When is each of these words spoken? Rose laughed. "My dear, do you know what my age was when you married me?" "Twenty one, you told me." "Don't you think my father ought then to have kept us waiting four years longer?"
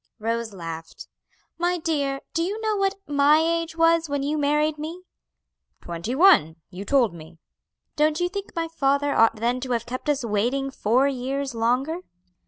Rose 0.17 0.51
laughed. 0.51 1.07
"My 1.59 1.77
dear, 1.77 2.21
do 2.33 2.41
you 2.41 2.59
know 2.61 2.75
what 2.75 2.95
my 3.07 3.37
age 3.37 3.75
was 3.77 4.09
when 4.09 4.23
you 4.23 4.35
married 4.35 4.79
me?" 4.79 5.03
"Twenty 5.79 6.15
one, 6.15 6.55
you 6.71 6.83
told 6.85 7.13
me." 7.13 7.37
"Don't 7.97 8.19
you 8.19 8.27
think 8.27 8.55
my 8.55 8.67
father 8.67 9.13
ought 9.15 9.35
then 9.35 9.59
to 9.59 9.73
have 9.73 9.85
kept 9.85 10.09
us 10.09 10.25
waiting 10.25 10.71
four 10.71 11.07
years 11.07 11.53
longer?" 11.53 11.99